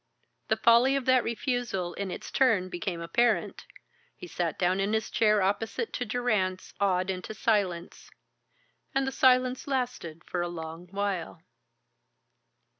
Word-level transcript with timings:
The 0.47 0.57
folly 0.57 0.95
of 0.95 1.05
that 1.05 1.23
refusal 1.23 1.93
in 1.93 2.09
its 2.09 2.31
turn 2.31 2.69
became 2.69 3.01
apparent. 3.01 3.67
He 4.15 4.25
sat 4.25 4.57
down 4.57 4.79
in 4.79 4.93
his 4.93 5.11
chair 5.11 5.43
opposite 5.43 5.93
to 5.93 6.05
Durrance, 6.05 6.73
awed 6.79 7.11
into 7.11 7.35
silence. 7.35 8.09
And 8.95 9.05
the 9.05 9.11
silence 9.11 9.67
lasted 9.67 10.23
for 10.23 10.41
a 10.41 10.47
long 10.47 10.87
while. 10.87 11.43